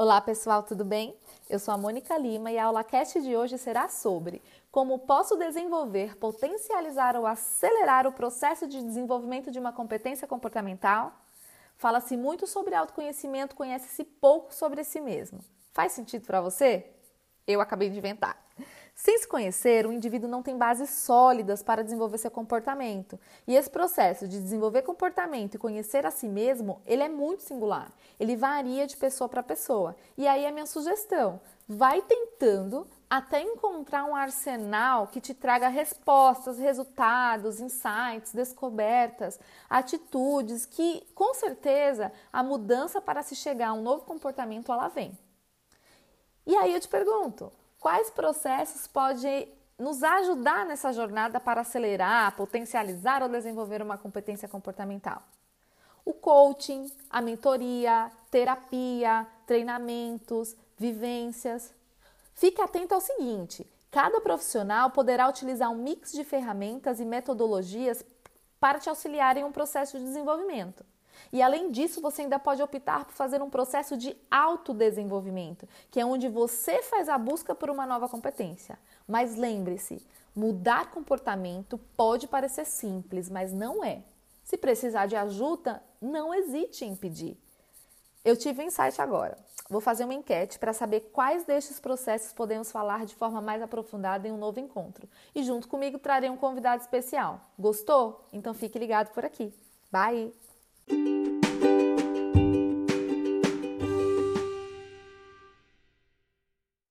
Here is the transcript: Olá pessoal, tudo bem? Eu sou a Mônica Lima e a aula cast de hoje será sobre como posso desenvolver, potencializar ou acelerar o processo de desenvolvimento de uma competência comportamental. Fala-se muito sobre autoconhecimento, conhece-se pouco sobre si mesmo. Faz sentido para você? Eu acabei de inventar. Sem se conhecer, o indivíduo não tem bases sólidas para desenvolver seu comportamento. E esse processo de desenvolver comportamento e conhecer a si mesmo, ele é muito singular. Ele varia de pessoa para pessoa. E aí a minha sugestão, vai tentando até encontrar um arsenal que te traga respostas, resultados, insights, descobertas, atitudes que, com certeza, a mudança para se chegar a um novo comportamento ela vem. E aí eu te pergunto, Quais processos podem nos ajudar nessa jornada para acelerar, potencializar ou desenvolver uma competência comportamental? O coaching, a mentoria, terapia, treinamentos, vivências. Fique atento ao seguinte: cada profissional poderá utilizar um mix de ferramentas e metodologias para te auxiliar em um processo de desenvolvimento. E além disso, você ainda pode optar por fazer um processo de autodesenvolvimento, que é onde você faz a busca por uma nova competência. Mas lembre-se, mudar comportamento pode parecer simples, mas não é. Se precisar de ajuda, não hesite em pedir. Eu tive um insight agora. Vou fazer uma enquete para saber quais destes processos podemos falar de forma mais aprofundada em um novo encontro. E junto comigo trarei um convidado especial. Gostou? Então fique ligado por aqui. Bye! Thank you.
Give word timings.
Olá 0.00 0.20
pessoal, 0.20 0.62
tudo 0.62 0.84
bem? 0.84 1.12
Eu 1.50 1.58
sou 1.58 1.74
a 1.74 1.76
Mônica 1.76 2.16
Lima 2.16 2.52
e 2.52 2.56
a 2.56 2.66
aula 2.66 2.84
cast 2.84 3.20
de 3.20 3.36
hoje 3.36 3.58
será 3.58 3.88
sobre 3.88 4.40
como 4.70 4.96
posso 5.00 5.36
desenvolver, 5.36 6.16
potencializar 6.18 7.16
ou 7.16 7.26
acelerar 7.26 8.06
o 8.06 8.12
processo 8.12 8.68
de 8.68 8.80
desenvolvimento 8.80 9.50
de 9.50 9.58
uma 9.58 9.72
competência 9.72 10.24
comportamental. 10.28 11.12
Fala-se 11.76 12.16
muito 12.16 12.46
sobre 12.46 12.76
autoconhecimento, 12.76 13.56
conhece-se 13.56 14.04
pouco 14.04 14.54
sobre 14.54 14.84
si 14.84 15.00
mesmo. 15.00 15.40
Faz 15.72 15.90
sentido 15.90 16.24
para 16.24 16.40
você? 16.40 16.86
Eu 17.44 17.60
acabei 17.60 17.90
de 17.90 17.98
inventar. 17.98 18.40
Sem 19.00 19.16
se 19.16 19.28
conhecer, 19.28 19.86
o 19.86 19.92
indivíduo 19.92 20.28
não 20.28 20.42
tem 20.42 20.58
bases 20.58 20.90
sólidas 20.90 21.62
para 21.62 21.84
desenvolver 21.84 22.18
seu 22.18 22.32
comportamento. 22.32 23.16
E 23.46 23.54
esse 23.54 23.70
processo 23.70 24.26
de 24.26 24.42
desenvolver 24.42 24.82
comportamento 24.82 25.54
e 25.54 25.58
conhecer 25.58 26.04
a 26.04 26.10
si 26.10 26.28
mesmo, 26.28 26.82
ele 26.84 27.04
é 27.04 27.08
muito 27.08 27.44
singular. 27.44 27.92
Ele 28.18 28.34
varia 28.34 28.88
de 28.88 28.96
pessoa 28.96 29.28
para 29.28 29.40
pessoa. 29.40 29.94
E 30.16 30.26
aí 30.26 30.44
a 30.44 30.50
minha 30.50 30.66
sugestão, 30.66 31.40
vai 31.68 32.02
tentando 32.02 32.88
até 33.08 33.40
encontrar 33.40 34.04
um 34.04 34.16
arsenal 34.16 35.06
que 35.06 35.20
te 35.20 35.32
traga 35.32 35.68
respostas, 35.68 36.58
resultados, 36.58 37.60
insights, 37.60 38.32
descobertas, 38.32 39.38
atitudes 39.70 40.66
que, 40.66 41.06
com 41.14 41.32
certeza, 41.34 42.10
a 42.32 42.42
mudança 42.42 43.00
para 43.00 43.22
se 43.22 43.36
chegar 43.36 43.68
a 43.68 43.74
um 43.74 43.82
novo 43.82 44.02
comportamento 44.02 44.72
ela 44.72 44.88
vem. 44.88 45.16
E 46.44 46.56
aí 46.56 46.74
eu 46.74 46.80
te 46.80 46.88
pergunto, 46.88 47.52
Quais 47.80 48.10
processos 48.10 48.86
podem 48.86 49.52
nos 49.78 50.02
ajudar 50.02 50.66
nessa 50.66 50.92
jornada 50.92 51.38
para 51.38 51.60
acelerar, 51.60 52.34
potencializar 52.36 53.22
ou 53.22 53.28
desenvolver 53.28 53.80
uma 53.80 53.96
competência 53.96 54.48
comportamental? 54.48 55.22
O 56.04 56.12
coaching, 56.12 56.90
a 57.08 57.20
mentoria, 57.20 58.10
terapia, 58.30 59.26
treinamentos, 59.46 60.56
vivências. 60.76 61.72
Fique 62.34 62.60
atento 62.60 62.94
ao 62.94 63.00
seguinte: 63.00 63.64
cada 63.90 64.20
profissional 64.20 64.90
poderá 64.90 65.28
utilizar 65.28 65.70
um 65.70 65.76
mix 65.76 66.12
de 66.12 66.24
ferramentas 66.24 66.98
e 66.98 67.04
metodologias 67.04 68.04
para 68.58 68.80
te 68.80 68.88
auxiliar 68.88 69.36
em 69.36 69.44
um 69.44 69.52
processo 69.52 69.98
de 69.98 70.04
desenvolvimento. 70.04 70.84
E 71.32 71.42
além 71.42 71.70
disso, 71.70 72.00
você 72.00 72.22
ainda 72.22 72.38
pode 72.38 72.62
optar 72.62 73.04
por 73.04 73.12
fazer 73.12 73.42
um 73.42 73.50
processo 73.50 73.96
de 73.96 74.16
autodesenvolvimento, 74.30 75.68
que 75.90 76.00
é 76.00 76.04
onde 76.04 76.28
você 76.28 76.82
faz 76.82 77.08
a 77.08 77.18
busca 77.18 77.54
por 77.54 77.70
uma 77.70 77.86
nova 77.86 78.08
competência. 78.08 78.78
Mas 79.06 79.36
lembre-se, 79.36 80.06
mudar 80.34 80.90
comportamento 80.90 81.78
pode 81.96 82.26
parecer 82.26 82.64
simples, 82.64 83.28
mas 83.28 83.52
não 83.52 83.84
é. 83.84 84.02
Se 84.44 84.56
precisar 84.56 85.06
de 85.06 85.16
ajuda, 85.16 85.82
não 86.00 86.32
hesite 86.32 86.84
em 86.84 86.96
pedir. 86.96 87.36
Eu 88.24 88.36
tive 88.36 88.62
um 88.62 88.66
insight 88.66 89.00
agora. 89.00 89.36
Vou 89.68 89.80
fazer 89.80 90.04
uma 90.04 90.14
enquete 90.14 90.58
para 90.58 90.72
saber 90.72 91.10
quais 91.12 91.44
destes 91.44 91.78
processos 91.78 92.32
podemos 92.32 92.72
falar 92.72 93.04
de 93.04 93.14
forma 93.14 93.40
mais 93.40 93.60
aprofundada 93.60 94.26
em 94.26 94.32
um 94.32 94.38
novo 94.38 94.58
encontro. 94.58 95.06
E 95.34 95.42
junto 95.42 95.68
comigo 95.68 95.98
trarei 95.98 96.30
um 96.30 96.36
convidado 96.36 96.80
especial. 96.80 97.40
Gostou? 97.58 98.26
Então 98.32 98.54
fique 98.54 98.78
ligado 98.78 99.12
por 99.12 99.24
aqui. 99.24 99.52
Bye! 99.92 100.32
Thank 100.88 101.06
you. 101.18 101.37